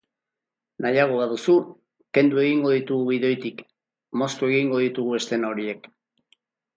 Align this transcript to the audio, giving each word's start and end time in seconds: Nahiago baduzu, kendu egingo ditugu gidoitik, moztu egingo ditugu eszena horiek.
Nahiago 0.85 1.17
baduzu, 1.17 1.57
kendu 2.17 2.41
egingo 2.43 2.71
ditugu 2.75 3.03
gidoitik, 3.15 3.61
moztu 4.23 4.49
egingo 4.55 4.81
ditugu 4.85 5.13
eszena 5.19 5.53
horiek. 5.53 5.87